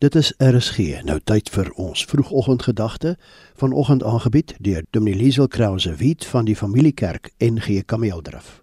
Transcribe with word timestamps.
Dit 0.00 0.14
is 0.14 0.30
RSG. 0.40 1.02
Nou 1.04 1.18
tyd 1.28 1.50
vir 1.52 1.68
ons 1.76 2.04
vroegoggendgedagte. 2.08 3.18
Vanoggend 3.60 4.00
aangebied 4.02 4.54
deur 4.56 4.84
Dominee 4.96 5.20
Liesel 5.20 5.48
Krause 5.52 5.92
Wit 6.00 6.24
van 6.24 6.46
die 6.48 6.54
Familiekerk 6.56 7.28
NG 7.36 7.82
Kameeldrif. 7.84 8.62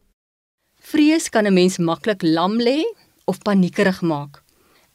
Vrees 0.82 1.30
kan 1.30 1.46
'n 1.46 1.54
mens 1.54 1.78
maklik 1.78 2.22
lam 2.22 2.58
lê 2.58 2.82
of 3.26 3.38
paniekerig 3.42 4.02
maak. 4.02 4.42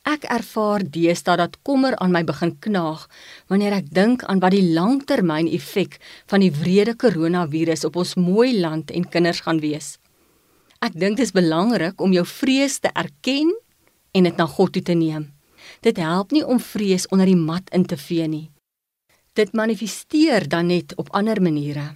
Ek 0.03 0.25
ervaar 0.25 0.83
deesdae 0.91 1.37
dat 1.37 1.63
kommer 1.63 1.97
aan 1.97 2.11
my 2.11 2.25
begin 2.25 2.59
knaag 2.59 3.07
wanneer 3.47 3.73
ek 3.73 3.95
dink 3.95 4.25
aan 4.25 4.39
wat 4.39 4.51
die 4.51 4.73
langtermyn-effek 4.73 5.99
van 6.27 6.41
die 6.41 6.53
wrede 6.53 6.97
koronavirus 6.97 7.85
op 7.85 7.97
ons 7.97 8.15
mooi 8.15 8.61
land 8.61 8.91
en 8.91 9.09
kinders 9.09 9.41
gaan 9.41 9.61
wees. 9.61 9.99
Ek 10.81 10.93
dink 10.93 11.17
dit 11.17 11.27
is 11.27 11.33
belangrik 11.33 12.01
om 12.01 12.13
jou 12.13 12.27
vrees 12.27 12.79
te 12.79 12.91
erken 12.95 13.55
en 14.11 14.23
dit 14.23 14.37
na 14.37 14.47
God 14.47 14.73
toe 14.73 14.83
te 14.83 14.95
neem. 14.95 15.42
Dit 15.81 15.97
help 15.97 16.33
nie 16.33 16.45
om 16.47 16.61
vrees 16.61 17.09
onder 17.09 17.27
die 17.27 17.39
mat 17.39 17.71
in 17.71 17.85
te 17.87 17.97
vee 17.97 18.29
nie. 18.29 18.51
Dit 19.33 19.53
manifesteer 19.53 20.49
dan 20.49 20.67
net 20.67 20.95
op 20.97 21.11
ander 21.17 21.43
maniere. 21.43 21.95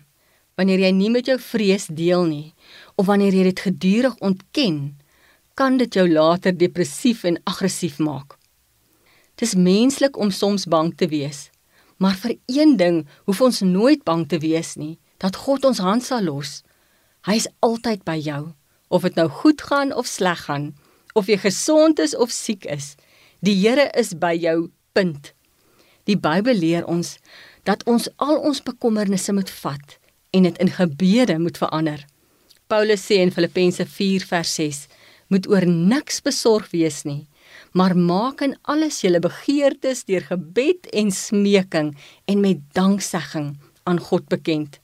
Wanneer 0.56 0.86
jy 0.86 0.92
nie 0.96 1.10
met 1.12 1.26
jou 1.28 1.36
vrees 1.40 1.86
deel 1.86 2.24
nie 2.24 2.54
of 2.96 3.06
wanneer 3.06 3.34
jy 3.36 3.42
dit 3.50 3.60
gedurig 3.60 4.16
ontken, 4.24 4.96
kan 5.56 5.76
dit 5.76 5.94
jou 5.94 6.06
later 6.08 6.52
depressief 6.56 7.24
en 7.24 7.38
aggressief 7.44 7.98
maak. 7.98 8.38
Dis 9.36 9.54
menslik 9.54 10.16
om 10.16 10.30
soms 10.32 10.64
bang 10.64 10.94
te 10.96 11.08
wees, 11.12 11.50
maar 12.00 12.16
vir 12.16 12.36
een 12.48 12.76
ding 12.80 13.02
hoef 13.28 13.40
ons 13.44 13.60
nooit 13.60 14.04
bang 14.04 14.24
te 14.28 14.40
wees 14.40 14.74
nie, 14.80 14.96
dat 15.20 15.36
God 15.36 15.64
ons 15.64 15.80
hand 15.84 16.04
sal 16.04 16.24
los. 16.24 16.62
Hy 17.28 17.36
is 17.40 17.48
altyd 17.64 18.04
by 18.04 18.16
jou, 18.20 18.42
of 18.88 19.04
dit 19.04 19.16
nou 19.16 19.28
goed 19.42 19.60
gaan 19.64 19.92
of 19.92 20.08
sleg 20.08 20.44
gaan, 20.48 20.70
of 21.16 21.28
jy 21.28 21.36
gesond 21.40 22.00
is 22.04 22.16
of 22.16 22.32
siek 22.32 22.64
is. 22.68 22.94
Die 23.44 23.52
Here 23.52 23.90
is 23.92 24.14
by 24.16 24.32
jou. 24.32 24.70
Punt. 24.96 25.34
Die 26.08 26.16
Bybel 26.16 26.56
leer 26.56 26.86
ons 26.88 27.18
dat 27.68 27.82
ons 27.84 28.06
al 28.16 28.38
ons 28.40 28.62
bekommernisse 28.64 29.34
moet 29.36 29.50
vat 29.60 29.96
en 30.32 30.46
dit 30.46 30.60
in 30.62 30.70
gebede 30.72 31.36
moet 31.42 31.58
verander. 31.60 32.00
Paulus 32.72 33.04
sê 33.04 33.18
in 33.20 33.32
Filippense 33.34 33.84
4 33.84 34.24
vers 34.30 34.54
6: 34.56 34.78
Moet 35.28 35.48
oor 35.52 35.66
niks 35.68 36.22
besorg 36.24 36.70
wees 36.72 37.02
nie, 37.04 37.26
maar 37.76 37.92
maak 37.96 38.40
in 38.40 38.56
alles 38.64 39.02
julle 39.04 39.20
begeertes 39.20 40.06
deur 40.08 40.24
gebed 40.30 40.88
en 40.96 41.12
smeking 41.12 41.92
en 42.24 42.40
met 42.40 42.62
danksegging 42.72 43.52
aan 43.84 44.00
God 44.00 44.30
bekend. 44.32 44.80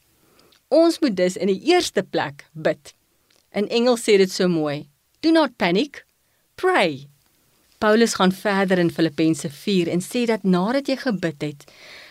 Ons 0.69 1.01
moet 1.01 1.17
dus 1.17 1.39
in 1.41 1.49
die 1.49 1.73
eerste 1.73 2.05
plek 2.05 2.45
bid. 2.53 2.93
In 3.57 3.71
Engels 3.73 4.05
sê 4.05 4.19
dit 4.21 4.31
so 4.31 4.45
mooi: 4.49 4.91
Do 5.25 5.33
not 5.33 5.57
panic, 5.57 6.05
pray. 6.61 7.09
Paulus 7.83 8.15
gaan 8.15 8.33
verder 8.33 8.79
in 8.79 8.93
Filippense 8.95 9.51
4 9.51 9.89
en 9.91 10.01
sê 10.01 10.21
dat 10.31 10.45
nadat 10.47 10.87
jy 10.87 10.95
gebid 11.01 11.43
het, 11.43 11.63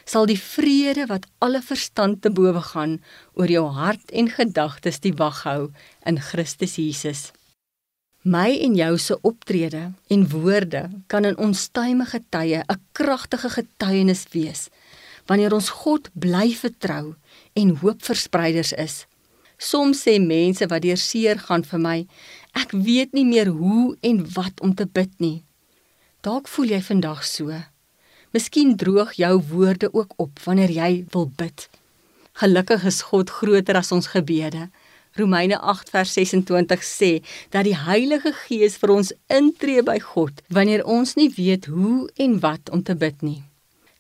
sal 0.04 0.26
die 0.28 0.40
vrede 0.40 1.06
wat 1.08 1.30
alle 1.40 1.62
verstand 1.64 2.18
te 2.26 2.32
bowe 2.36 2.60
gaan 2.74 2.98
oor 3.40 3.48
jou 3.48 3.64
hart 3.78 4.10
en 4.12 4.28
gedagtes 4.28 5.00
die 5.00 5.14
wag 5.16 5.46
hou 5.48 5.70
in 6.04 6.18
Christus 6.20 6.74
Jesus. 6.76 7.22
My 8.28 8.50
en 8.66 8.76
jou 8.76 8.98
se 9.00 9.16
optrede 9.24 9.86
en 10.12 10.26
woorde 10.34 10.82
kan 11.08 11.24
in 11.30 11.40
onstuimige 11.40 12.20
tye 12.36 12.60
'n 12.68 12.82
kragtige 12.92 13.50
getuienis 13.50 14.26
wees 14.36 14.68
wanneer 15.26 15.54
ons 15.54 15.70
God 15.70 16.10
bly 16.14 16.52
vertrou 16.52 17.16
en 17.54 17.78
hoopverspreiders 17.80 18.74
is. 18.74 19.06
Soms 19.58 20.04
sê 20.04 20.20
mense 20.20 20.68
wat 20.68 20.82
deur 20.82 20.98
seer 20.98 21.40
gaan 21.40 21.64
vir 21.64 21.80
my, 21.80 22.08
ek 22.54 22.72
weet 22.72 23.14
nie 23.14 23.26
meer 23.26 23.48
hoe 23.48 23.96
en 24.02 24.34
wat 24.34 24.60
om 24.62 24.76
te 24.76 24.86
bid 24.86 25.20
nie. 25.20 25.46
Dalk 26.22 26.46
voel 26.54 26.76
jy 26.76 26.80
vandag 26.86 27.24
so. 27.26 27.50
Miskien 28.30 28.76
droog 28.78 29.16
jou 29.18 29.40
woorde 29.50 29.88
ook 29.90 30.14
op 30.22 30.40
wanneer 30.46 30.70
jy 30.70 31.06
wil 31.16 31.32
bid. 31.38 31.66
Gelukkig 32.38 32.86
is 32.86 33.02
God 33.10 33.34
groter 33.34 33.80
as 33.80 33.90
ons 33.92 34.12
gebede. 34.14 34.68
Romeine 35.18 35.58
8 35.58 35.90
vers 35.90 36.14
26 36.14 36.86
sê 36.86 37.12
dat 37.50 37.66
die 37.66 37.76
Heilige 37.76 38.36
Gees 38.46 38.78
vir 38.78 38.94
ons 38.94 39.12
intree 39.34 39.82
by 39.84 39.98
God 40.14 40.46
wanneer 40.54 40.86
ons 40.86 41.18
nie 41.18 41.28
weet 41.34 41.66
hoe 41.74 42.06
en 42.16 42.38
wat 42.46 42.70
om 42.70 42.86
te 42.86 42.96
bid 42.96 43.26
nie. 43.26 43.42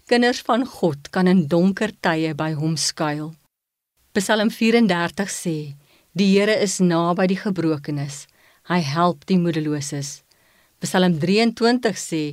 Kinders 0.05 0.45
van 0.45 0.65
God 0.65 1.09
kan 1.09 1.27
in 1.27 1.47
donker 1.49 1.91
tye 2.05 2.35
by 2.37 2.53
hom 2.53 2.77
skuil. 2.77 3.33
Psalm 4.13 4.53
34 4.53 5.25
sê: 5.31 5.57
Die 6.13 6.35
Here 6.37 6.53
is 6.53 6.79
naby 6.79 7.31
die 7.33 7.41
gebrokenes. 7.41 8.27
Hy 8.69 8.83
help 8.85 9.25
die 9.25 9.41
moedeloses. 9.41 10.21
Psalm 10.81 11.19
23 11.19 11.93
sê: 11.93 12.23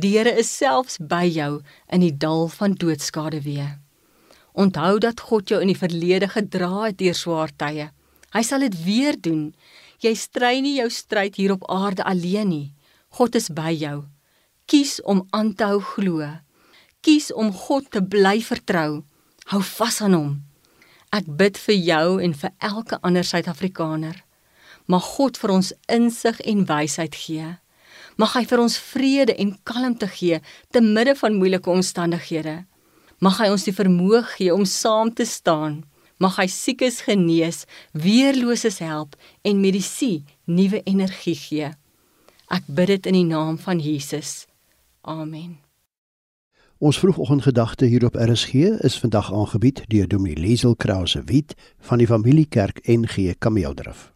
Die 0.00 0.14
Here 0.16 0.32
is 0.32 0.48
selfs 0.48 0.96
by 0.96 1.26
jou 1.28 1.60
in 1.92 2.00
die 2.00 2.14
dal 2.16 2.46
van 2.48 2.72
doodskade 2.72 3.42
wee. 3.44 3.66
Onthou 4.56 4.96
dat 5.04 5.20
God 5.28 5.52
jou 5.52 5.60
in 5.60 5.68
die 5.68 5.76
verlede 5.76 6.30
gedra 6.32 6.86
het 6.86 6.96
deur 7.02 7.14
swaar 7.14 7.52
tye. 7.52 7.90
Hy 8.32 8.42
sal 8.42 8.64
dit 8.64 8.78
weer 8.86 9.18
doen. 9.20 9.50
Jy 10.00 10.14
stry 10.16 10.54
nie 10.64 10.78
jou 10.78 10.88
stryd 10.88 11.36
hier 11.36 11.52
op 11.52 11.68
aarde 11.68 12.06
alleen 12.08 12.48
nie. 12.48 12.72
God 13.20 13.36
is 13.36 13.50
by 13.52 13.76
jou. 13.76 14.06
Kies 14.64 14.98
om 15.04 15.26
aan 15.36 15.52
te 15.52 15.68
hou 15.68 15.80
glo. 15.92 16.24
Kies 17.04 17.28
om 17.32 17.52
God 17.52 17.92
te 17.92 18.00
bly 18.00 18.38
vertrou. 18.40 19.04
Hou 19.52 19.62
vas 19.76 20.00
aan 20.00 20.16
hom. 20.16 20.34
Ek 21.12 21.28
bid 21.28 21.60
vir 21.60 21.76
jou 21.76 22.18
en 22.24 22.34
vir 22.40 22.56
elke 22.72 22.96
ander 23.04 23.24
Suid-Afrikaner. 23.24 24.16
Mag 24.88 25.04
God 25.16 25.36
vir 25.36 25.58
ons 25.60 25.74
insig 25.92 26.40
en 26.40 26.68
wysheid 26.68 27.16
gee. 27.16 27.56
Mag 28.18 28.32
hy 28.34 28.42
vir 28.50 28.58
ons 28.58 28.74
vrede 28.82 29.34
en 29.38 29.52
kalmte 29.68 30.08
gee 30.10 30.40
te 30.74 30.80
midde 30.82 31.14
van 31.20 31.36
moeilike 31.38 31.70
omstandighede. 31.70 32.64
Mag 33.22 33.38
hy 33.38 33.46
ons 33.54 33.66
die 33.66 33.74
vermoë 33.74 34.24
gee 34.34 34.54
om 34.54 34.66
saam 34.66 35.12
te 35.14 35.26
staan. 35.26 35.84
Mag 36.18 36.40
hy 36.40 36.48
siekes 36.50 37.04
genees, 37.06 37.62
weerloses 37.94 38.80
help 38.82 39.14
en 39.46 39.62
medisy 39.62 40.24
nuwe 40.50 40.82
energie 40.82 41.36
gee. 41.38 41.70
Ek 42.50 42.66
bid 42.66 42.90
dit 42.96 43.08
in 43.12 43.20
die 43.20 43.28
naam 43.30 43.54
van 43.62 43.78
Jesus. 43.78 44.48
Amen. 45.06 45.60
Ons 46.78 46.98
vroegoggendgedagte 46.98 47.86
hier 47.86 48.04
op 48.06 48.18
RSG 48.18 48.82
is 48.86 48.98
vandag 48.98 49.32
aangebied 49.34 49.84
deur 49.90 50.10
Dominee 50.10 50.42
Liesel 50.42 50.74
Krause 50.74 51.22
Wit 51.26 51.54
van 51.78 51.98
die 52.02 52.06
Familiekerk 52.06 52.82
NG 52.86 53.34
Kameeldrif. 53.38 54.08